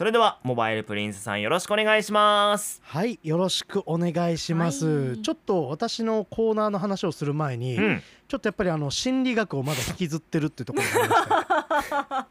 [0.00, 2.80] それではモバイルプリンスさんよろしくお願いします。
[2.82, 5.20] はいよろしくお願いします、はい。
[5.20, 8.02] ちょっと私のコーナーの話をする前に、うん。
[8.26, 11.08] ちょっとやっぱりあの心理学をまだ引きずってるっていうところがあり
[12.08, 12.28] まし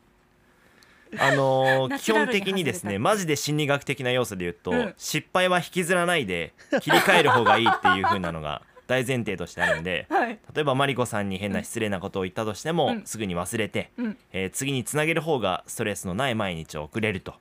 [1.11, 1.21] て。
[1.21, 4.93] あのーナ基本的にですねマジで心理学的な要素で言うと、うん。
[4.97, 10.39] 失敗は引きずらないで切り替える方がいいっていう風なのが 大前提としてあるんではい。
[10.55, 13.05] 例えばマリコさんに変な失礼なことを言ったとしても、うん。
[13.05, 14.17] すぐに忘れて、うん。
[14.33, 17.35] えー次につなげる方がストレスのない毎日を送れると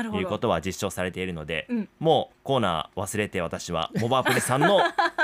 [0.00, 1.88] いうことは実証されているので、うん。
[1.98, 4.80] もうコーナー忘れて私はモバアプリさんの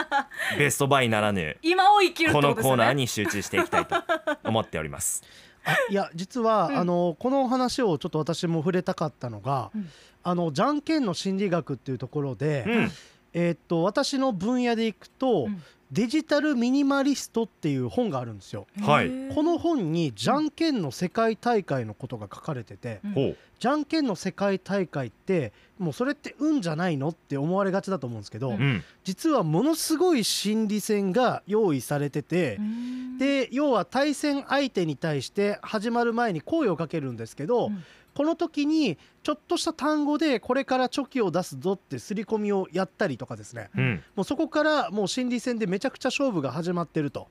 [0.59, 3.96] ベストバイならぬ今を生きるってこのコーナーに集中していきたいと
[4.45, 5.23] 思っております。
[5.65, 6.77] あいや実は、うん。
[6.79, 9.88] あのこの話をちょっと私も触れたかったのが、うん。
[10.23, 12.93] あのじゃんけんの心理学っていうところで、うん。
[13.32, 15.62] えーっと私の分野でいくと、うん
[15.93, 18.67] デジタルミニマリストっていう本があるんですよ。
[18.80, 19.11] はい。
[19.35, 23.37] この本にじゃんけんの世界大会のことが書かれてて、うん。
[23.59, 28.85] じゃんけんの世界大会ってもうそれって運じゃないのって思われがちだと思うんですけど、うんうん。
[29.05, 33.19] 実はものすごい心理戦が用意されててう、ん。
[33.19, 43.71] で要は対戦相手に対して始まる前に声をかけるんですけど、うんこの時にちょっとした単語でこれからチョキを出すぞって刷り込みをやったりとかですね。
[43.77, 44.03] うん。
[44.16, 47.29] もうそこからもう心理戦でめちゃくちゃ勝負が始まってると。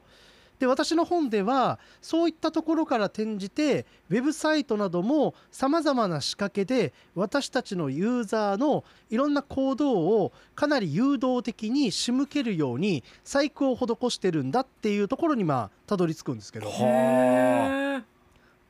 [0.60, 16.68] で私の本ではそういったところから転じてウェブサイトなどもさまざまな仕掛けで私たちのユーザーのいろんな行動をかなり誘導的に仕向けるように細工を施してるんだっていうところにまあたどり着くんですけど。
[16.68, 18.19] はへー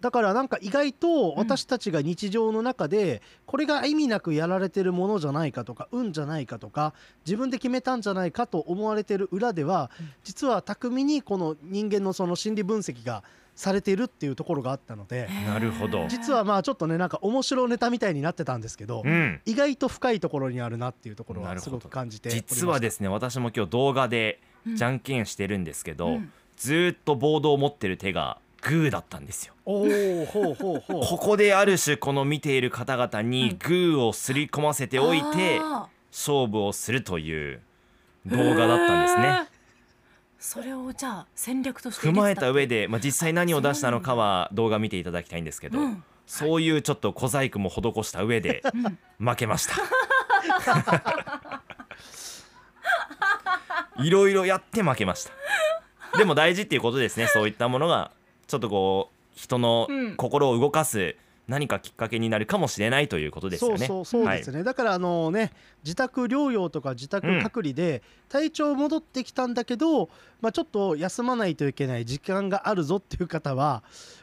[0.02, 6.94] だからなんか意外と私たちが日常の中でこれが意味なくやられてるものじゃないかとか運じゃないかとか
[7.26, 10.10] 自分で決めたんじゃないかと思われてる裏ではうん。
[10.24, 13.24] 実は巧みにこの人間のその心理分析が
[13.56, 16.08] されているっていうところがあったのでなるほど。
[16.08, 19.42] 実はまあちょっとねなんか面白ネタみたいになってたんですけどうん。
[19.46, 21.76] 意外と深いところにあるなっていうところなるほど。
[21.76, 24.76] はすごく感じて実はですね私も今日動画でうん。
[24.76, 26.32] じゃんけんしてるんですけど、うん。
[26.58, 29.54] ずーっとボードを持ってる手がグーだったんですよ。
[29.66, 31.04] おおほうほうほう。
[31.04, 37.62] ここである種この見ている方々にグーをすり込ませておいてあ勝負をするという
[38.26, 39.48] 動画だったんですね。
[40.38, 46.04] それをじゃあ戦略として踏まえた上でで、まあ、実際何を出したのかは動画見ていただきたいんですけど、うん。
[46.28, 48.62] そういうちょっと小細工も施した上で
[49.20, 49.28] うん。
[49.28, 49.74] 負けました。
[54.02, 55.32] いろいろやって負けました。
[56.18, 57.28] でも大事っていうことですね。
[57.28, 58.12] そういったものが
[58.50, 60.16] ちょっとこう人のうん。
[60.16, 61.16] 心を動かす
[61.48, 63.88] 何かきっかけになるかもしれないということですよね。
[63.88, 65.52] そうそうそうですね、だからあのね
[65.84, 70.10] 自宅療養とか自宅隔離で体調戻ってきたんだけど、
[70.42, 73.82] まあ、ちょっと休まないといけない時間があるぞっていう方は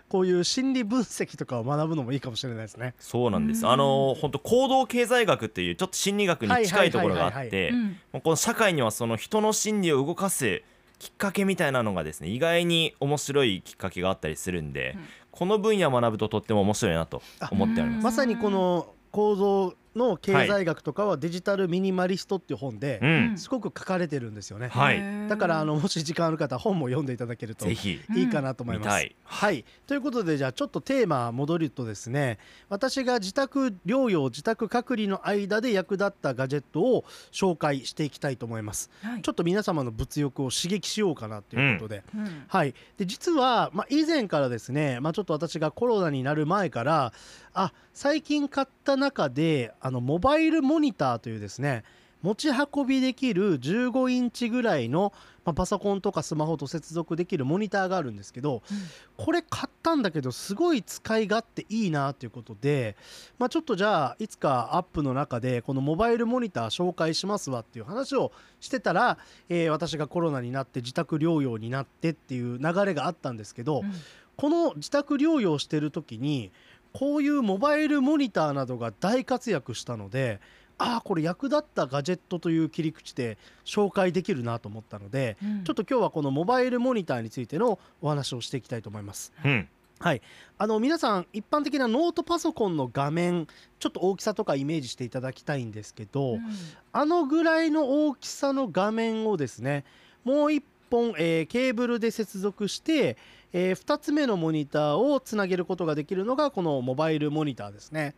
[0.09, 2.95] こういう心理分析とかを学ぶのもいいかもしれないですね。
[3.01, 3.65] そうなんです。
[3.65, 3.73] うん。
[3.73, 7.71] あの本当行動経済学っていうちょっと心理学に近いところがあはいはいはいはいって
[8.15, 8.21] うん。
[8.21, 10.63] この社会にはその人の心理を動かす
[10.99, 15.05] きっかけみたいなのがですね意外に面白いきっかけがあったりするんで、うん
[15.37, 17.21] この分野を学ぶととっても面白いなと
[17.51, 18.05] 思っております。
[18.05, 24.69] まさにこの構造の経済学とかはデジタルミニマリストっていう本でうん、すごく書かれてるんですよね。
[24.69, 25.29] はい。
[25.29, 28.01] だからあのもし時間ある方は本も読んでいただけるとぜひ。
[28.15, 29.05] いいかなと思います。
[29.05, 29.17] い。
[29.25, 29.65] はい。
[29.87, 38.91] ということでじゃあちょっとテーマ戻るとですね私が自宅療養自宅隔離の間で役立ったガジェットを紹介していきたいと思います。
[39.03, 39.23] はい。
[39.23, 42.03] ちょっと皆様の物欲を刺激しようかなということで。
[42.15, 42.45] うん。
[42.49, 47.13] はい、で実は、まあ、以前からですね、まあ、ちょっと私がコロナになる前から
[47.55, 51.85] あ最近買った中であのモバイルモニターというですね
[52.23, 55.13] 持ち運びできる15インチぐらいの、
[55.45, 58.63] まあ、パソコンとかスマホと接続できるモニターがあるんですけど
[59.17, 62.97] これ買ったんだけどすごい使い勝手いいなということで、
[63.39, 73.93] まあ、ちょっとじゃあいつかアップの中でこのモバイルモニター紹介しますわっていう話をしてたら、えー私がコロナになって自宅療養になってっていう流れがあったんですけど、うん。
[74.37, 76.53] この自宅療養してる時に
[76.99, 80.41] こういうモバイルモニターなどが大活躍したので
[80.79, 85.65] ああこれ役立ったガジェットという切り口で紹介できるなと思ったので、うん。
[85.65, 89.33] ちょっと今日はこのモバイルモニターについてのお話をしていきたいと思います。
[89.45, 89.69] うん。
[89.99, 90.21] はい、
[90.59, 93.47] あの皆さん一般的なノートパソコンの画面
[93.79, 96.41] ちょっと大きさとかイメージしていただきたいんですけど、うん。
[96.93, 99.85] あのぐらいの大きさの画面をですね
[100.25, 103.17] もう一本、えーケーブルで接続して、
[103.53, 108.15] え2つ目のモニターをつなげることができるのがこのモバイルモニターですね。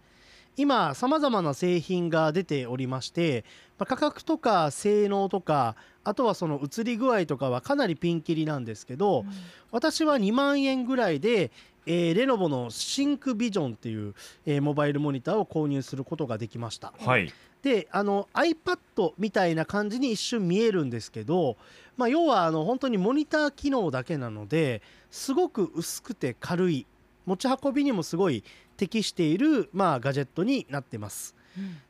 [0.56, 3.44] 今さまざまな製品が出ておりまして、
[3.78, 9.24] まあ価格とか性能とかあとはその映り具合とかはかなりピンキリなんですけど、
[9.70, 11.52] 私は2万円ぐらいで
[11.86, 14.14] えーレノボのシンクビジョンっていう、
[14.46, 16.92] えーモバイルモニターを購入することができました。
[16.98, 17.32] はい
[17.62, 21.56] であの iPad みたいな感じに一瞬見えるんですけど、
[21.96, 26.86] まあ、要はあの本当にモニター機能だけなのですごく薄くて軽い
[27.26, 28.44] 持ち運びにもすごい
[28.76, 31.34] 適している、まあ、ガジェットになってます。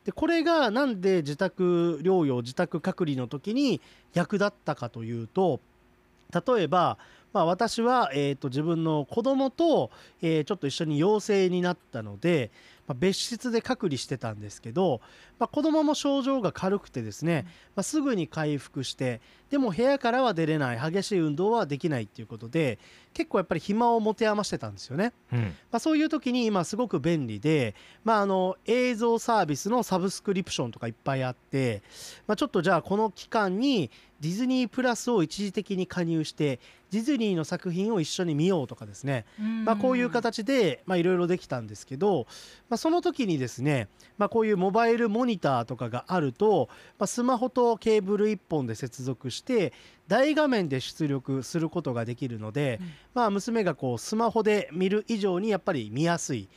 [0.03, 3.79] でこれがなんで自宅療養自宅隔離の時に
[4.13, 5.59] 役立ったかというと
[6.33, 6.97] 例えば、
[7.33, 9.91] まあ、私は、えー、と自分の子供と、
[10.21, 12.51] えーちょっと一緒に陽性になったので、
[12.89, 14.99] まあ、別室で隔離してたんですけど、
[15.37, 17.45] まあ、子供も症状が軽くてですね、
[17.75, 22.79] まあ、すぐに回復してでも部屋からは出れない激しい運動はできないっていうことで
[23.13, 25.13] 結構やっぱり暇を持て余してたんですよね。
[25.33, 25.39] うん。
[25.39, 31.81] まあ、そういう時に今すごく便利で、まあ、あの映像サービスのサブスクリプションとかいっぱいあって、
[32.27, 36.59] まあ、ちょっとじゃあこの期間にディズニープラスを一時的に加入して
[36.91, 39.25] ディズニーの作品を一緒に見ようとかですね、
[39.63, 42.25] まあ、こういう形でまあいろいろできたんですけど、
[42.67, 43.87] まあ、その時にですね、
[44.17, 46.67] まあ、こういうモバイルモニターとかがあると、
[46.97, 49.38] まあ、スマホとケーブル1本で接続して
[50.07, 52.91] 大画面で出力することができるので、うん。
[53.13, 56.49] まあ、娘がこうスマホで見る以上にやっぱり見やすい、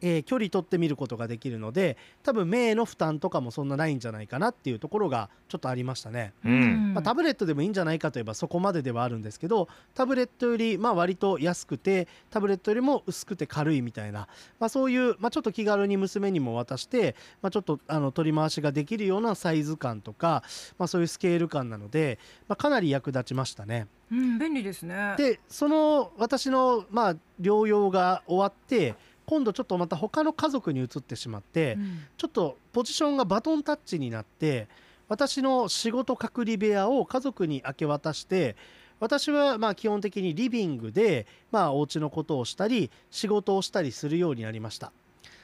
[0.00, 6.32] えー距離取って見ることができるので多分目への負担とかもそんなないんじゃないかなっていうところがちょっとありましたね。
[6.44, 14.28] うんまあ、タブレットでもいいんじゃないかといえばそこまでではあるんですけどタブレットよりまあ割と安くてタブレットよりも薄くて軽いみたいな、
[14.58, 20.42] まあ、そういう、まあ、ちょっと気軽に娘にも渡して、まあ、ちょっとあの取り回しができるようなサイズ感とか、
[20.78, 22.18] まあ、そういうスケール感なので、
[22.48, 23.86] まあ、かなり役立ちましたね。
[24.10, 28.94] うん便利ですねでその私のまあ療養が終わって
[29.28, 31.98] 今度ちょっとまた他の家族に移ってしまって、うん。
[32.16, 34.68] ちょっとポジションがバトンタッチになって
[35.06, 38.56] 私の仕事隔離部屋を家族に明け渡して
[39.00, 44.92] 私はまあ基本的にリビングでまあお家のことをしたり仕事をしたりするようになりました。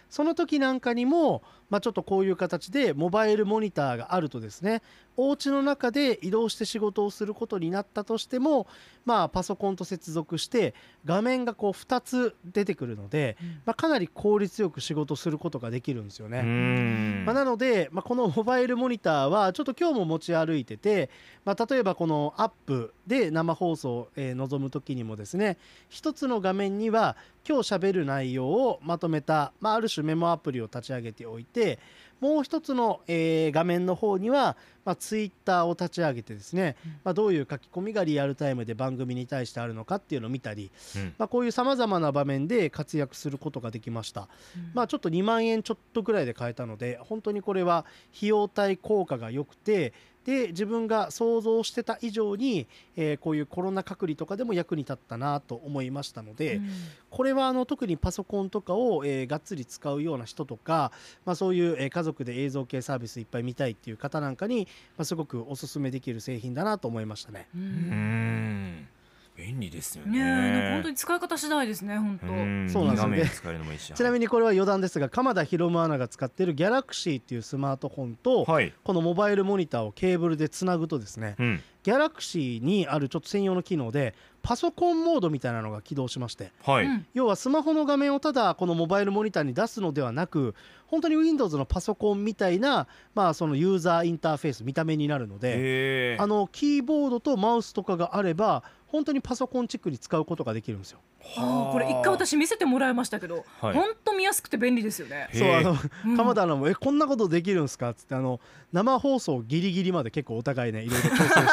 [0.08, 4.82] その時なんかにも、まあ、ちょっとこういう形でモバイルモニターがあるとですね
[5.16, 8.66] お家の中で移動して仕事をすることになったとしても、
[9.04, 10.74] まあ、パソコンと接続して
[11.04, 16.40] 画面がこう2つ出てくるので、うんまあ、かなり効率よく仕事することができるんですよね。
[16.40, 21.10] うんまあ、なので、まあ、このモバイルモニターはちょっと今日も持ち歩いてて、
[21.44, 25.56] まあ、例えばこのアップで生放送を、えー望む時にもですね
[25.88, 27.16] 一つの画面には
[27.48, 31.78] 今日喋る内容をまとめた、まあ、ある種メモアプリを立ち上げておいてって
[32.20, 36.92] もう一つの、えー画面の方には、まあ、ツイッターを立ち上げてですね、うん。
[37.04, 41.14] まあ、どういう書き込みがリアルタイムで番組に対してあるのかっていうのを見たり、うん。
[41.18, 44.28] まあ、こういうさまざまな場面で活躍することができました。
[44.56, 44.70] うん。
[44.74, 47.86] まあちょっと2万円ちょっとぐらいで買えたので本当にこれは
[48.16, 49.92] 費用対効果が良くて
[50.24, 56.70] で自分が想像してた以上に、えーこういうコロナ隔離とかでも役に立ったなと思いましたので、うん。
[57.10, 60.92] これはあの特にパソコンとかを、えーがっつり使うような人とか、
[61.24, 67.48] まあ、そういう、えー家族で映像系サービスいっぱい見たいっていう方なんかに、まあ、すごくおすすめできる製品だなと思いましたね。
[67.54, 67.64] ううん。
[67.64, 68.88] ん
[69.36, 70.18] 便利ですよね。
[70.18, 72.26] ね本当に使い方次第ですね本当。
[72.28, 72.70] うん。
[72.70, 73.16] そうなんですよね。
[73.16, 73.92] いい画面使えるのもいいし。
[73.92, 78.72] ちなみにこれは余談ですが鎌田博夢アナが使っている Galaxy っていうスマートフォンと、はい。
[78.84, 86.86] このモバイルモニターをケーブルでつなぐとですねうんギャラクシーにあるちょっと専用の機能でパソコンモードみたいなのが起動しましてはい。
[86.86, 87.06] うん。
[87.14, 90.54] 要はスマホの画面をただこのモバイルモニターに出すのではなく
[90.86, 98.62] 本当に Windows のパソコンみたいな、まあ、そのユーザーインターフェース見た目になるのであのキーボードとマウスとかがあれば
[98.94, 101.00] 本当にパソコンチックに使うことができるんですよ。
[101.36, 103.74] あーこれ一回私見せてもらいましたけどはい。
[103.74, 105.28] 本当見やすくて便利ですよね。
[105.34, 106.16] そうあのうん。
[106.16, 108.38] 鎌田アナも「えこんなことできるんすか?」っつってあの
[108.72, 111.40] 生放送ギリギリまで結構お互いねいろいろ調整して。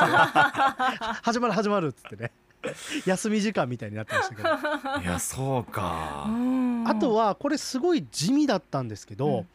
[1.24, 2.32] 始まる始まるっつってね。
[3.08, 5.02] 休み時間みたいになってましたけど。
[5.02, 6.26] いやそうか。
[6.28, 6.84] うん。
[6.88, 9.48] あとはこれすごい地味だったんですけど、うん。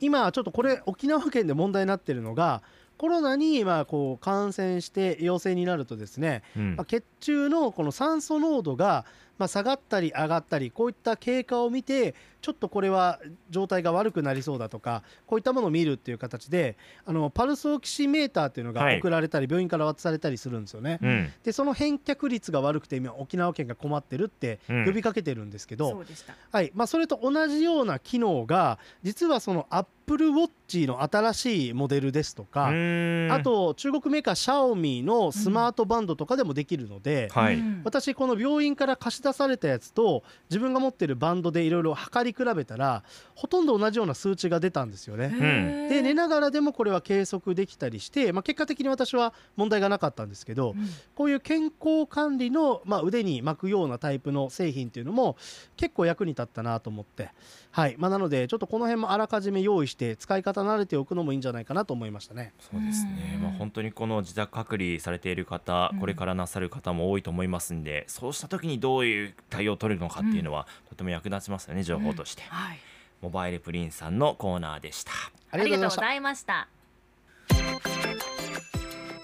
[0.00, 2.62] 今ちょっとこれ沖縄県で問題になってるのが
[2.96, 6.76] コロナにまあこう感染して陽性になるとですね、うん。
[6.76, 9.04] まあ、血中のこの酸素濃度が
[9.38, 16.76] まあ下がったり上がったりこういった経過を見てちょっとこれは状態が悪くなりそうだとかこういったものを見るっていう形で
[17.06, 18.98] あのパルスオキシメーターっていうのがはい。
[18.98, 20.98] 送られたり、病院から渡されたりするんですよね。
[21.02, 21.32] うん。
[21.42, 24.84] でその返却率が悪くて今沖縄県が困ってるってうん。
[24.86, 26.34] 呼びかけてるんですけど、そうでした。
[26.50, 26.70] はい。
[26.74, 33.28] まあ、それと同じような機能が実はその Apple Watch の新しいモデルですとか、うん。
[33.30, 37.54] あと中国メーカーシャオミのスマートバンドとかでもできるので、はい。
[37.54, 37.80] うん。
[37.84, 43.02] 私この病院から貸し出されたやつと自分が持ってるバンドでいろいろ測り比べたら
[43.34, 45.88] ほとんど同じような数値が出たんですよね。
[45.88, 50.88] で寝ながらでもこれは計測できたりして、まあ、結果的に私は問題がなかったんですけど、うん。
[51.14, 55.36] こういう健康管理の、まあ、腕に巻くようなタイプの製品っていうのも
[55.76, 57.30] 結構役に立ったなと思って、
[57.70, 57.96] はい。
[57.98, 62.52] まあ、なのでちょっとこの辺もあらかじめ用意して使い方慣れておくのもいいんじゃないかなと思いましたね。
[62.60, 63.42] そうですね、うん。
[63.42, 66.00] まあ、本当にこの自宅隔離されている方、うん。
[66.00, 69.13] これからなさる方も多いと思いますんでそうした時にどういう
[69.50, 72.78] 対応を取るのかっていうのは、とても役立ちますよね情報として、はい。
[73.22, 75.12] モバイルプリンさんのコーナーでした。
[75.50, 76.64] ありがとうございました。
[76.64, 77.94] いました。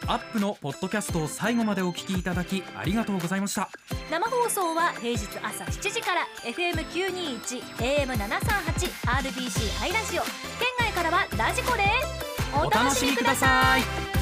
[0.07, 3.71] アップのポッドキャストを最後までお聞きいただきありがとうございました。
[4.11, 10.23] 生放送は平日朝7時から FM921 AM738 RBC ハイラジオ。
[10.23, 14.20] 県外からはラジコですお楽しみください